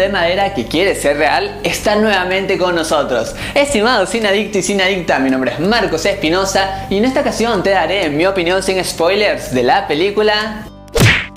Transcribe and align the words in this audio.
de 0.00 0.08
madera 0.08 0.54
que 0.54 0.66
quiere 0.66 0.94
ser 0.94 1.18
real 1.18 1.60
está 1.62 1.94
nuevamente 1.94 2.58
con 2.58 2.74
nosotros. 2.74 3.34
Estimado 3.54 4.06
sin 4.06 4.26
adicto 4.26 4.58
y 4.58 4.62
sin 4.62 4.80
adicta, 4.80 5.18
mi 5.18 5.30
nombre 5.30 5.52
es 5.52 5.60
Marcos 5.60 6.06
Espinosa 6.06 6.86
y 6.90 6.96
en 6.96 7.04
esta 7.04 7.20
ocasión 7.20 7.62
te 7.62 7.70
daré 7.70 8.08
mi 8.08 8.26
opinión 8.26 8.62
sin 8.62 8.82
spoilers 8.84 9.54
de 9.54 9.62
la 9.62 9.86
película 9.86 10.66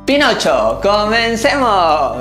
Pinocho. 0.05 0.79
¡Comencemos! 0.81 2.18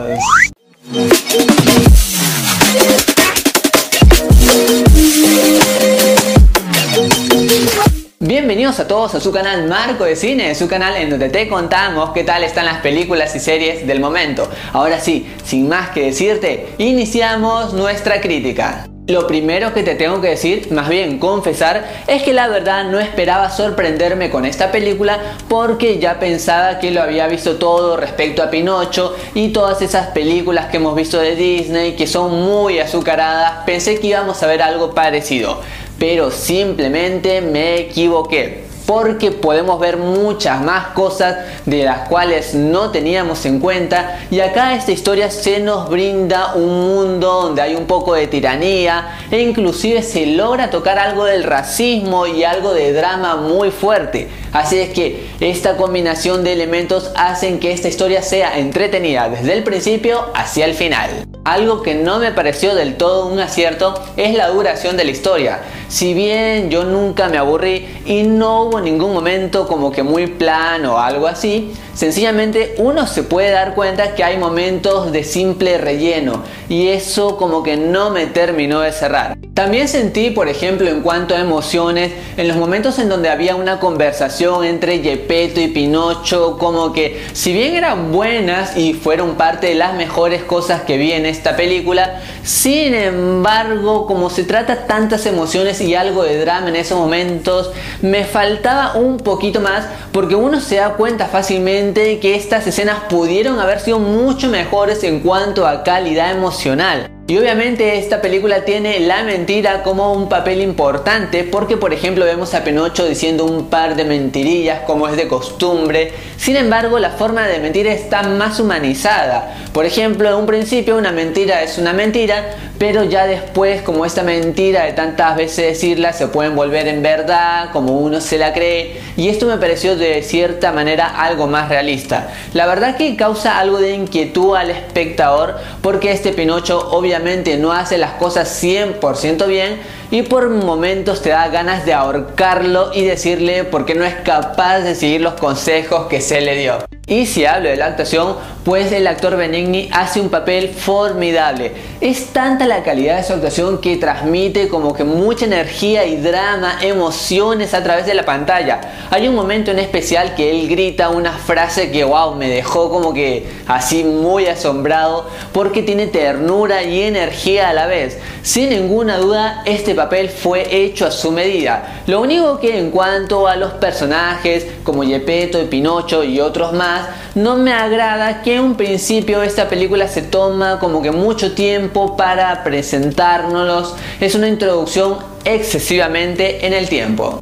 Bienvenidos 8.63 8.85
a 8.85 8.87
todos 8.87 9.15
a 9.17 9.21
su 9.21 9.33
canal 9.33 9.67
Marco 9.67 10.05
de 10.05 10.15
Cine, 10.15 10.55
su 10.55 10.69
canal 10.69 10.95
en 10.95 11.11
donde 11.11 11.31
te 11.31 11.49
contamos 11.49 12.11
qué 12.11 12.23
tal 12.23 12.45
están 12.45 12.65
las 12.65 12.79
películas 12.79 13.35
y 13.35 13.41
series 13.41 13.89
del 13.89 13.99
momento. 13.99 14.49
Ahora 14.73 15.01
sí, 15.01 15.27
sin 15.43 15.69
más 15.69 15.91
que 15.91 16.05
decirte, 16.05 16.69
iniciamos 16.79 17.73
nuestra 17.73 18.21
crítica. 18.21 18.87
Lo 19.09 19.27
primero 19.27 19.75
que 19.75 19.83
te 19.83 19.97
tengo 19.97 20.21
que 20.21 20.29
decir, 20.29 20.69
más 20.71 20.89
bien 20.89 21.19
confesar, 21.19 22.05
es 22.07 22.23
que 22.23 22.33
la 22.33 22.47
verdad 22.47 22.85
no 22.85 23.01
esperaba 23.01 23.51
sorprenderme 23.51 24.31
con 24.31 24.47
esta 24.47 24.71
película 24.71 25.19
porque 25.49 25.99
ya 25.99 26.21
pensaba 26.21 26.79
que 26.79 26.93
lo 26.93 27.03
había 27.03 27.27
visto 27.27 27.57
todo 27.57 27.97
respecto 27.97 28.45
a 28.45 28.51
Pinocho 28.51 29.17
y 29.35 29.49
todas 29.49 29.83
esas 29.83 30.11
películas 30.11 30.67
que 30.67 30.77
hemos 30.77 30.95
visto 30.95 31.19
de 31.19 31.35
Disney 31.35 31.97
que 31.97 32.07
son 32.07 32.41
muy 32.43 32.79
azucaradas, 32.79 33.65
pensé 33.67 33.99
que 33.99 34.07
íbamos 34.07 34.41
a 34.41 34.47
ver 34.47 34.63
algo 34.63 34.95
parecido 34.95 35.61
pero 35.99 36.31
simplemente 36.31 37.41
me 37.41 37.77
equivoqué 37.77 38.73
porque 38.87 39.31
podemos 39.31 39.79
ver 39.81 39.97
muchas 39.97 40.61
más 40.61 40.89
cosas 40.89 41.37
de 41.67 41.85
las 41.85 42.09
cuales 42.09 42.55
no 42.55 42.91
teníamos 42.91 43.47
en 43.47 43.61
cuenta 43.61 44.21
y 44.31 44.41
acá 44.41 44.75
esta 44.75 44.93
historia 44.93 45.31
se 45.31 45.61
nos 45.61 45.89
brinda 45.89 46.55
un 46.55 46.81
mundo 46.81 47.43
donde 47.43 47.63
hay 47.63 47.75
un 47.75 47.87
poco 47.87 48.15
de 48.15 48.27
tiranía 48.27 49.19
e 49.31 49.41
inclusive 49.41 50.03
se 50.03 50.27
logra 50.27 50.71
tocar 50.71 50.99
algo 50.99 51.25
del 51.25 51.45
racismo 51.45 52.27
y 52.27 52.45
algo 52.45 52.75
de 52.75 52.93
drama 52.93 53.37
muy 53.37 53.71
fuerte 53.71 54.29
así 54.53 54.79
es 54.79 54.91
que 54.91 55.29
esta 55.41 55.77
combinación 55.77 56.45
de 56.45 56.53
elementos 56.53 57.13
hacen 57.17 57.61
que 57.61 57.73
esta 57.73 57.89
historia 57.89 58.23
sea 58.23 58.59
entretenida 58.59 59.29
desde 59.29 59.53
el 59.55 59.63
principio 59.63 60.27
hacia 60.35 60.65
el 60.65 60.75
final 60.75 61.27
algo 61.45 61.83
que 61.83 61.97
no 61.97 62.19
me 62.19 62.31
pareció 62.31 62.75
del 62.75 62.97
todo 62.97 63.27
un 63.27 63.41
acierto 63.41 64.01
es 64.17 64.35
la 64.35 64.49
duración 64.49 64.97
de 64.97 65.05
la 65.05 65.11
historia. 65.11 65.61
Si 65.93 66.15
bien 66.15 66.71
yo 66.71 66.85
nunca 66.85 67.29
me 67.29 67.37
aburrí 67.37 67.87
y 68.07 68.23
no 68.23 68.63
hubo 68.63 68.81
ningún 68.81 69.13
momento 69.13 69.69
como 69.69 69.93
que 69.93 70.03
muy 70.03 70.27
plano 70.27 70.95
o 70.95 70.99
algo 70.99 71.27
así, 71.27 71.75
sencillamente 71.93 72.77
uno 72.79 73.07
se 73.07 73.23
puede 73.23 73.51
dar 73.51 73.75
cuenta 73.75 74.15
que 74.15 74.25
hay 74.25 74.39
momentos 74.39 75.13
de 75.13 75.23
simple 75.23 75.77
relleno 75.77 76.45
y 76.71 76.89
eso 76.89 77.37
como 77.37 77.63
que 77.63 77.77
no 77.77 78.09
me 78.09 78.25
terminó 78.25 78.81
de 78.81 78.91
cerrar. 78.91 79.37
También 79.53 79.87
sentí, 79.87 80.31
por 80.31 80.49
ejemplo, 80.49 80.89
en 80.89 81.03
cuanto 81.03 81.35
a 81.35 81.39
emociones, 81.39 82.11
en 82.39 82.49
los 82.49 82.57
momentos 82.57 82.99
en 82.99 83.11
donde 83.11 83.29
había 83.29 83.55
una 83.55 83.79
conversación 83.79 84.65
entre 84.65 85.01
Gepetto 85.01 85.61
y 85.61 85.69
Pinocho, 85.69 86.57
como 86.57 86.95
que 86.95 87.23
si 87.35 87.53
bien 87.53 87.75
eran 87.75 88.13
buenas 88.13 88.79
y 88.79 88.95
fueron 88.95 89.35
parte 89.35 89.67
de 89.67 89.75
las 89.75 89.93
mejores 89.93 90.43
cosas 90.43 90.85
que 90.85 90.97
vi 90.97 91.13
en 91.13 91.27
esta 91.27 91.55
película, 91.55 92.23
sin 92.43 92.95
embargo, 92.95 94.07
como 94.07 94.31
se 94.31 94.45
trata 94.45 94.87
tantas 94.87 95.27
emociones 95.27 95.82
y 95.83 95.95
algo 95.95 96.23
de 96.23 96.39
drama 96.39 96.69
en 96.69 96.77
esos 96.77 96.99
momentos, 96.99 97.71
me 98.01 98.25
faltaba 98.25 98.95
un 98.95 99.19
poquito 99.19 99.61
más 99.61 99.87
porque 100.13 100.35
uno 100.35 100.61
se 100.61 100.77
da 100.77 100.95
cuenta 100.95 101.27
fácilmente 101.27 102.21
que 102.21 102.35
estas 102.35 102.67
escenas 102.67 103.05
pudieron 103.09 103.59
haber 103.61 103.81
sido 103.81 103.99
mucho 103.99 104.49
mejores 104.49 105.03
en 105.05 105.21
cuanto 105.21 105.67
a 105.67 105.83
calidad 105.83 106.31
emocional. 106.31 107.11
Y 107.29 107.39
obviamente 107.39 107.99
esta 108.01 108.21
película 108.21 108.65
tiene 108.65 108.99
la 108.99 109.23
mentira 109.23 109.85
como 109.85 110.13
un 110.13 110.29
papel 110.29 110.61
importante 110.61 111.45
porque 111.45 111.77
por 111.77 111.93
ejemplo 111.93 112.25
vemos 112.25 112.53
a 112.53 112.65
Pinocho 112.65 113.07
diciendo 113.07 113.45
un 113.45 113.71
par 113.71 113.95
de 113.95 114.05
mentirillas 114.05 114.81
como 114.81 115.07
es 115.07 115.17
de 115.17 115.29
costumbre. 115.29 116.13
Sin 116.37 116.57
embargo 116.57 116.99
la 116.99 117.11
forma 117.11 117.47
de 117.47 117.61
mentir 117.61 117.87
está 117.87 118.25
más 118.25 118.59
humanizada. 118.59 119.55
Por 119.73 119.87
ejemplo 119.87 120.29
en 120.29 120.35
un 120.35 120.47
principio 120.47 120.97
una 120.97 121.13
mentira 121.13 121.63
es 121.63 121.79
una 121.79 121.93
mentira 121.93 122.57
pero 122.77 123.05
ya 123.05 123.29
después 123.29 123.83
como 123.83 124.05
esta 124.05 124.25
mentira 124.25 124.83
de 124.83 124.93
tantas 124.93 125.37
veces 125.37 125.67
decirla 125.67 126.13
se 126.13 126.27
pueden 126.27 126.57
volver 126.57 126.89
en 126.89 127.03
verdad 127.05 127.71
como 127.73 128.01
uno 128.01 128.21
se 128.21 128.37
la 128.37 128.53
cree 128.53 129.01
y 129.17 129.29
esto 129.29 129.47
me 129.47 129.59
pareció 129.59 129.95
de 129.95 130.25
cierta 130.25 130.73
manera 130.73 131.07
algo 131.07 131.47
más 131.47 131.69
realista. 131.69 132.33
La 132.53 132.67
verdad 132.67 132.97
que 132.97 133.15
causa 133.15 133.61
algo 133.61 133.79
de 133.79 133.95
inquietud 133.95 134.57
al 134.57 134.71
espectador 134.71 135.61
porque 135.83 136.11
este 136.11 136.33
Pinocho 136.33 136.91
obviamente 136.91 137.12
no 137.59 137.73
hace 137.73 137.99
las 137.99 138.13
cosas 138.13 138.63
100% 138.63 139.47
bien 139.47 139.81
y 140.11 140.23
por 140.23 140.49
momentos 140.51 141.23
te 141.23 141.31
da 141.31 141.49
ganas 141.49 141.85
de 141.85 141.93
ahorcarlo 141.93 142.91
y 142.95 143.05
decirle 143.05 143.65
por 143.65 143.85
qué 143.85 143.95
no 143.95 144.05
es 144.05 144.15
capaz 144.17 144.81
de 144.81 144.95
seguir 144.95 145.21
los 145.21 145.35
consejos 145.35 146.07
que 146.09 146.21
se 146.21 146.41
le 146.41 146.57
dio. 146.57 146.79
Y 147.07 147.27
si 147.27 147.45
hablo 147.45 147.69
de 147.69 147.77
la 147.77 147.87
actuación, 147.87 148.37
pues 148.65 148.93
el 148.93 149.07
actor 149.09 149.37
Benigni 149.37 149.89
hace 149.93 150.21
un 150.21 150.29
papel 150.29 150.69
formidable. 150.69 151.73
Es 152.01 152.27
tanta 152.27 152.67
la 152.67 152.83
calidad 152.85 153.17
de 153.17 153.25
su 153.25 153.33
actuación 153.33 153.81
que 153.81 153.97
transmite 153.97 154.69
como 154.69 154.95
que 154.95 155.03
mucha 155.03 155.47
energía 155.47 156.05
y 156.07 156.17
drama, 156.17 156.79
emociones 156.81 157.75
a 157.75 157.83
través 157.83 158.07
de 158.07 158.15
la 158.15 158.25
pantalla. 158.25 158.81
Hay 159.11 159.27
un 159.27 159.35
momento 159.35 159.73
en 159.73 159.81
especial 159.81 160.35
que 160.37 160.51
él 160.51 160.69
grita 160.69 161.09
una 161.09 161.33
frase 161.33 161.91
que 161.91 162.05
wow, 162.05 162.37
me 162.37 162.49
dejó 162.49 162.89
como 162.91 163.13
que 163.13 163.47
así 163.67 164.05
muy 164.05 164.47
asombrado 164.47 165.29
porque 165.53 165.83
tiene 165.83 166.07
ternura 166.07 166.85
y 166.85 167.03
energía 167.03 167.71
a 167.71 167.75
la 167.75 167.87
vez. 167.87 168.19
Sin 168.43 168.71
ninguna 168.71 169.19
duda, 169.19 169.63
este 169.67 169.95
papel 169.95 170.29
fue 170.29 170.85
hecho 170.85 171.07
a 171.07 171.11
su 171.11 171.33
medida. 171.33 172.03
Lo 172.07 172.21
único 172.21 172.61
que 172.61 172.79
en 172.79 172.91
cuanto 172.91 173.49
a 173.49 173.57
los 173.57 173.73
personajes 173.73 174.67
como 174.85 175.03
Gepetto 175.03 175.61
y 175.61 175.67
Pinocho 175.67 176.23
y 176.25 176.41
otros 176.41 176.73
más, 176.73 177.09
no 177.35 177.57
me 177.57 177.73
agrada 177.73 178.43
que 178.43 178.52
en 178.53 178.61
un 178.61 178.77
principio 178.77 179.43
esta 179.43 179.69
película 179.69 180.09
se 180.09 180.23
toma 180.23 180.79
como 180.79 181.03
que 181.03 181.11
mucho 181.11 181.55
tiempo 181.55 182.17
para 182.17 182.63
presentárnoslos. 182.65 183.95
Es 184.21 184.35
una 184.35 184.49
introducción 184.49 185.19
excesivamente 185.45 186.67
en 186.67 186.73
el 186.73 186.89
tiempo. 186.89 187.41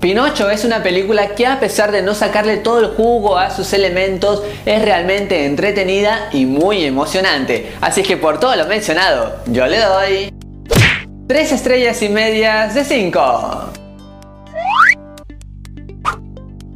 Pinocho 0.00 0.50
es 0.50 0.64
una 0.64 0.82
película 0.82 1.28
que 1.34 1.46
a 1.46 1.60
pesar 1.60 1.92
de 1.92 2.02
no 2.02 2.14
sacarle 2.14 2.56
todo 2.56 2.80
el 2.80 2.88
jugo 2.88 3.38
a 3.38 3.50
sus 3.50 3.72
elementos, 3.72 4.42
es 4.66 4.82
realmente 4.82 5.44
entretenida 5.44 6.28
y 6.32 6.44
muy 6.44 6.84
emocionante. 6.84 7.72
Así 7.80 8.02
que 8.02 8.16
por 8.16 8.40
todo 8.40 8.56
lo 8.56 8.66
mencionado, 8.66 9.36
yo 9.46 9.66
le 9.66 9.78
doy 9.78 10.32
3 11.28 11.52
estrellas 11.52 12.02
y 12.02 12.08
medias 12.08 12.74
de 12.74 12.84
5. 12.84 13.72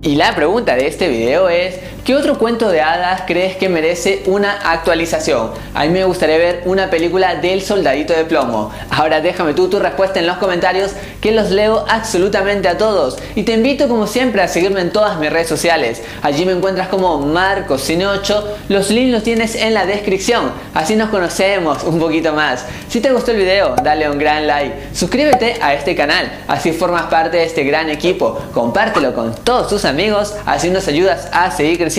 Y 0.03 0.15
la 0.15 0.37
pregunta 0.37 0.77
de 0.77 0.87
este 0.87 1.09
video 1.09 1.49
es, 1.49 1.81
¿qué 2.07 2.15
otro 2.15 2.39
cuento 2.39 2.69
de 2.69 2.81
hadas 2.81 3.23
crees 3.27 3.57
que 3.57 3.69
merece 3.69 4.23
una 4.27 4.53
actualización? 4.53 5.51
A 5.75 5.83
mí 5.83 5.89
me 5.89 6.05
gustaría 6.05 6.39
ver 6.39 6.63
una 6.65 6.89
película 6.89 7.35
del 7.35 7.63
soldadito 7.63 8.13
de 8.13 8.25
plomo. 8.25 8.71
Ahora 8.91 9.21
déjame 9.21 9.55
tú 9.55 9.69
tu 9.69 9.81
respuesta 9.81 10.21
en 10.21 10.29
los 10.29 10.37
comentarios 10.37 10.93
que 11.21 11.33
los 11.33 11.51
leo 11.51 11.85
absolutamente 11.89 12.69
a 12.69 12.79
todos. 12.79 13.19
Y 13.35 13.43
te 13.43 13.55
invito 13.55 13.89
como 13.89 14.07
siempre 14.07 14.41
a 14.41 14.47
seguirme 14.47 14.83
en 14.83 14.93
todas 14.93 15.19
mis 15.19 15.33
redes 15.33 15.49
sociales. 15.49 16.01
Allí 16.23 16.47
me 16.47 16.53
encuentras 16.53 16.87
como 16.87 17.27
MarcosCine8. 17.27 18.45
Los 18.69 18.91
links 18.91 19.13
los 19.13 19.25
tienes 19.25 19.57
en 19.57 19.75
la 19.75 19.85
descripción. 19.85 20.53
Así 20.75 20.95
nos 20.95 21.11
conocemos 21.11 21.83
un 21.83 21.99
poquito 21.99 22.33
más. 22.33 22.67
Si 22.89 23.01
te 23.01 23.13
gustó 23.13 23.33
el 23.33 23.39
video, 23.39 23.75
dale 23.83 24.09
un 24.09 24.19
gran 24.19 24.47
like. 24.47 24.91
Suscríbete 24.93 25.57
a 25.61 25.75
este 25.75 25.97
canal. 25.97 26.31
Así 26.47 26.71
formas 26.71 27.07
parte 27.07 27.39
de 27.39 27.45
este 27.45 27.65
gran 27.65 27.91
equipo. 27.91 28.41
Compártelo 28.55 29.13
con 29.13 29.35
todos 29.35 29.69
tus 29.69 29.85
amigos, 29.85 30.35
así 30.47 30.71
nos 30.71 30.87
ayudas 30.87 31.29
a 31.33 31.51
seguir 31.51 31.79
creciendo 31.79 31.96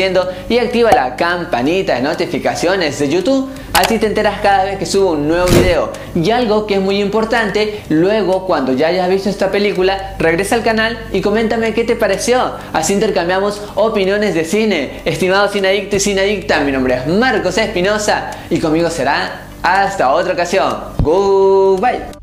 y 0.47 0.59
activa 0.59 0.91
la 0.91 1.15
campanita 1.15 1.95
de 1.95 2.01
notificaciones 2.01 2.99
de 2.99 3.09
YouTube, 3.09 3.49
así 3.73 3.97
te 3.97 4.05
enteras 4.05 4.41
cada 4.41 4.63
vez 4.63 4.77
que 4.77 4.85
subo 4.85 5.13
un 5.13 5.27
nuevo 5.27 5.47
video. 5.47 5.91
Y 6.13 6.29
algo 6.29 6.67
que 6.67 6.75
es 6.75 6.81
muy 6.81 7.01
importante, 7.01 7.81
luego 7.89 8.45
cuando 8.45 8.73
ya 8.73 8.89
hayas 8.89 9.09
visto 9.09 9.29
esta 9.29 9.49
película, 9.49 10.15
regresa 10.19 10.53
al 10.53 10.61
canal 10.61 10.99
y 11.11 11.21
coméntame 11.21 11.73
qué 11.73 11.83
te 11.83 11.95
pareció. 11.95 12.53
Así 12.73 12.93
intercambiamos 12.93 13.59
opiniones 13.73 14.35
de 14.35 14.45
cine. 14.45 15.01
Estimado 15.03 15.47
adicto 15.47 15.97
y 15.97 16.19
adicta 16.19 16.59
mi 16.59 16.71
nombre 16.71 16.97
es 16.97 17.07
Marcos 17.07 17.57
Espinosa 17.57 18.29
y 18.51 18.59
conmigo 18.59 18.91
será 18.91 19.47
hasta 19.63 20.13
otra 20.13 20.33
ocasión. 20.33 20.77
Goodbye. 21.01 22.16